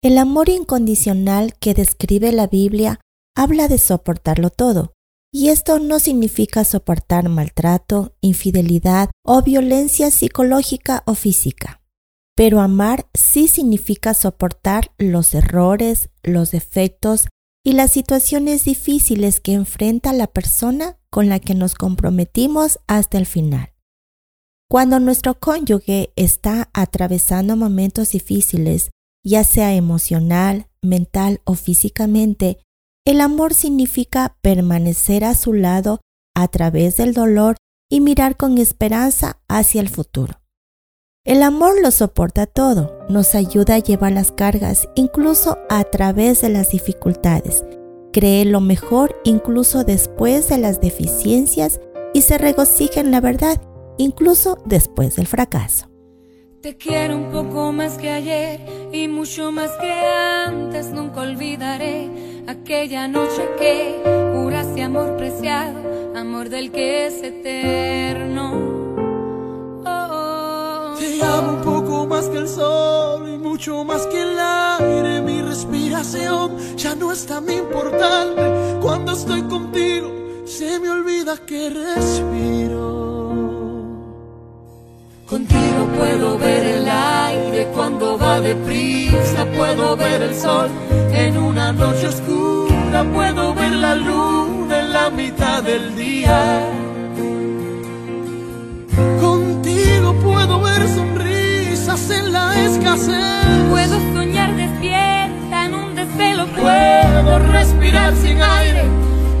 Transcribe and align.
El 0.00 0.16
amor 0.16 0.48
incondicional 0.48 1.54
que 1.58 1.74
describe 1.74 2.30
la 2.30 2.46
Biblia 2.46 3.00
habla 3.34 3.66
de 3.66 3.78
soportarlo 3.78 4.50
todo, 4.50 4.92
y 5.32 5.48
esto 5.48 5.80
no 5.80 5.98
significa 5.98 6.62
soportar 6.62 7.28
maltrato, 7.28 8.14
infidelidad 8.20 9.10
o 9.24 9.42
violencia 9.42 10.12
psicológica 10.12 11.02
o 11.04 11.14
física. 11.14 11.82
Pero 12.36 12.60
amar 12.60 13.08
sí 13.12 13.48
significa 13.48 14.14
soportar 14.14 14.92
los 14.98 15.34
errores, 15.34 16.10
los 16.22 16.52
defectos 16.52 17.26
y 17.64 17.72
las 17.72 17.90
situaciones 17.90 18.64
difíciles 18.64 19.40
que 19.40 19.54
enfrenta 19.54 20.12
la 20.12 20.28
persona 20.28 20.96
con 21.10 21.28
la 21.28 21.40
que 21.40 21.56
nos 21.56 21.74
comprometimos 21.74 22.78
hasta 22.86 23.18
el 23.18 23.26
final. 23.26 23.72
Cuando 24.70 25.00
nuestro 25.00 25.40
cónyuge 25.40 26.12
está 26.14 26.70
atravesando 26.72 27.56
momentos 27.56 28.10
difíciles, 28.10 28.90
ya 29.24 29.44
sea 29.44 29.74
emocional, 29.74 30.68
mental 30.82 31.40
o 31.44 31.54
físicamente, 31.54 32.58
el 33.04 33.20
amor 33.20 33.54
significa 33.54 34.36
permanecer 34.42 35.24
a 35.24 35.34
su 35.34 35.52
lado 35.52 36.00
a 36.34 36.48
través 36.48 36.96
del 36.96 37.14
dolor 37.14 37.56
y 37.90 38.00
mirar 38.00 38.36
con 38.36 38.58
esperanza 38.58 39.40
hacia 39.48 39.80
el 39.80 39.88
futuro. 39.88 40.40
El 41.24 41.42
amor 41.42 41.74
lo 41.82 41.90
soporta 41.90 42.46
todo, 42.46 42.98
nos 43.08 43.34
ayuda 43.34 43.74
a 43.74 43.78
llevar 43.80 44.12
las 44.12 44.32
cargas 44.32 44.88
incluso 44.94 45.58
a 45.68 45.84
través 45.84 46.40
de 46.40 46.48
las 46.48 46.70
dificultades, 46.70 47.64
cree 48.12 48.44
lo 48.44 48.60
mejor 48.60 49.16
incluso 49.24 49.84
después 49.84 50.48
de 50.48 50.58
las 50.58 50.80
deficiencias 50.80 51.80
y 52.14 52.22
se 52.22 52.38
regocija 52.38 53.00
en 53.00 53.10
la 53.10 53.20
verdad 53.20 53.60
incluso 53.98 54.58
después 54.64 55.16
del 55.16 55.26
fracaso. 55.26 55.86
Te 56.62 56.76
quiero 56.76 57.16
un 57.16 57.30
poco 57.30 57.72
más 57.72 57.98
que 57.98 58.10
ayer 58.10 58.60
y 58.92 59.08
mucho 59.08 59.52
más 59.52 59.70
que 59.80 59.92
antes. 59.92 60.86
Nunca 60.92 61.22
olvidaré 61.22 62.44
aquella 62.46 63.08
noche 63.08 63.48
que 63.58 64.02
juraste 64.34 64.82
amor 64.82 65.16
preciado, 65.16 66.12
amor 66.16 66.48
del 66.48 66.70
que 66.70 67.06
es 67.06 67.22
eterno. 67.22 68.52
Oh, 69.84 70.94
Te 70.98 71.22
amo 71.22 71.52
un 71.52 71.62
poco 71.62 72.06
más 72.06 72.26
que 72.28 72.38
el 72.38 72.48
sol 72.48 73.28
y 73.28 73.38
mucho 73.38 73.84
más 73.84 74.06
que 74.06 74.22
el 74.22 74.38
aire. 74.38 75.20
Mi 75.22 75.42
respiración 75.42 76.56
ya 76.76 76.94
no 76.94 77.12
es 77.12 77.26
tan 77.26 77.48
importante. 77.50 78.42
Cuando 78.80 79.12
estoy 79.12 79.42
contigo, 79.42 80.08
se 80.46 80.78
me 80.80 80.90
olvida 80.90 81.36
que 81.46 81.70
respiro. 81.70 83.08
Contigo 85.28 85.86
puedo 85.98 86.38
ver 86.38 86.64
el 86.64 86.88
aire 86.88 87.68
cuando 87.74 88.07
va 88.28 88.40
deprisa, 88.40 89.46
puedo 89.56 89.96
ver 89.96 90.20
el 90.22 90.34
sol 90.34 90.68
en 91.12 91.38
una 91.38 91.72
noche 91.72 92.08
oscura, 92.08 93.04
puedo 93.14 93.54
ver 93.54 93.72
la 93.72 93.94
luna 93.94 94.80
en 94.80 94.92
la 94.92 95.10
mitad 95.10 95.62
del 95.62 95.96
día. 95.96 96.38
Contigo 99.20 100.08
puedo 100.26 100.60
ver 100.60 100.82
sonrisas 100.88 102.10
en 102.10 102.32
la 102.32 102.46
escasez. 102.66 103.46
Puedo 103.70 103.96
soñar 104.14 104.50
despierta 104.56 105.56
en 105.66 105.74
un 105.74 105.94
desvelo. 105.94 106.46
Puedo 106.48 107.38
respirar 107.56 108.14
sin 108.16 108.42
aire, 108.42 108.84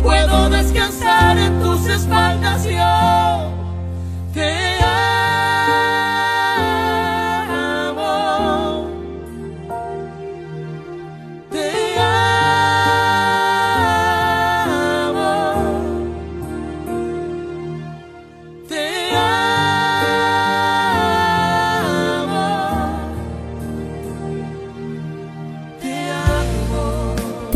puedo 0.02 0.48
descansar 0.48 0.77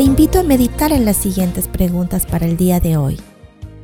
Invito 0.03 0.41
a 0.41 0.43
meditar 0.43 0.91
en 0.91 1.05
las 1.05 1.17
siguientes 1.17 1.69
preguntas 1.69 2.27
para 2.27 2.45
el 2.45 2.57
día 2.57 2.81
de 2.81 2.97
hoy. 2.97 3.21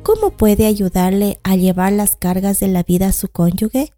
¿Cómo 0.03 0.31
puede 0.31 0.65
ayudarle 0.65 1.39
a 1.43 1.55
llevar 1.55 1.93
las 1.93 2.17
cargas 2.17 2.59
de 2.59 2.67
la 2.67 2.83
vida 2.83 3.07
a 3.07 3.11
su 3.13 3.29
cónyuge? 3.29 3.93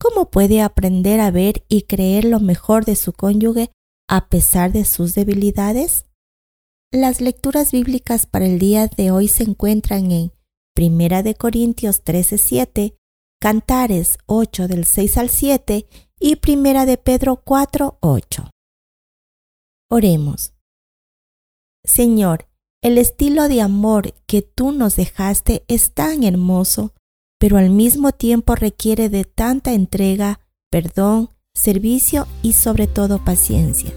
¿Cómo 0.00 0.32
puede 0.32 0.62
aprender 0.62 1.20
a 1.20 1.30
ver 1.30 1.64
y 1.68 1.82
creer 1.82 2.24
lo 2.24 2.40
mejor 2.40 2.84
de 2.84 2.96
su 2.96 3.12
cónyuge 3.12 3.70
a 4.08 4.28
pesar 4.28 4.72
de 4.72 4.84
sus 4.84 5.14
debilidades? 5.14 6.06
Las 6.92 7.20
lecturas 7.20 7.70
bíblicas 7.70 8.26
para 8.26 8.46
el 8.46 8.58
día 8.58 8.88
de 8.88 9.12
hoy 9.12 9.28
se 9.28 9.44
encuentran 9.44 10.10
en 10.10 10.32
1 10.76 11.22
de 11.22 11.36
Corintios 11.36 12.02
13:7, 12.02 12.96
Cantares 13.40 14.18
8 14.26 14.66
del 14.66 14.86
6 14.86 15.18
al 15.18 15.30
7 15.30 15.86
y 16.18 16.36
1 16.36 16.84
de 16.84 16.96
Pedro 16.96 17.44
4:8. 17.44 18.50
Oremos. 19.88 20.53
Señor, 21.84 22.48
el 22.82 22.96
estilo 22.96 23.48
de 23.48 23.60
amor 23.60 24.14
que 24.26 24.40
tú 24.40 24.72
nos 24.72 24.96
dejaste 24.96 25.64
es 25.68 25.92
tan 25.92 26.24
hermoso, 26.24 26.94
pero 27.38 27.58
al 27.58 27.68
mismo 27.68 28.12
tiempo 28.12 28.54
requiere 28.54 29.10
de 29.10 29.24
tanta 29.24 29.74
entrega, 29.74 30.40
perdón, 30.70 31.28
servicio 31.54 32.26
y 32.42 32.54
sobre 32.54 32.86
todo 32.86 33.22
paciencia. 33.22 33.92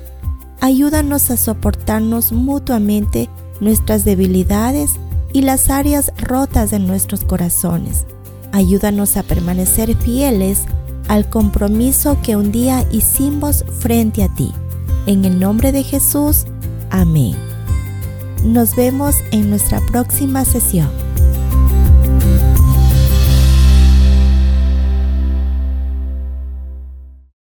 Ayúdanos 0.59 1.31
a 1.31 1.37
soportarnos 1.37 2.33
mutuamente 2.33 3.29
nuestras 3.61 4.03
debilidades 4.03 4.95
y 5.31 5.41
las 5.43 5.69
áreas 5.69 6.11
rotas 6.17 6.71
de 6.71 6.79
nuestros 6.79 7.23
corazones. 7.23 8.05
Ayúdanos 8.51 9.15
a 9.17 9.23
permanecer 9.23 9.95
fieles 9.95 10.65
al 11.07 11.29
compromiso 11.29 12.17
que 12.21 12.35
un 12.35 12.51
día 12.51 12.85
hicimos 12.91 13.63
frente 13.79 14.23
a 14.23 14.33
ti. 14.33 14.51
En 15.05 15.23
el 15.23 15.39
nombre 15.39 15.71
de 15.71 15.83
Jesús, 15.83 16.45
amén. 16.89 17.46
Nos 18.43 18.75
vemos 18.75 19.15
en 19.31 19.49
nuestra 19.49 19.79
próxima 19.91 20.45
sesión. 20.45 21.06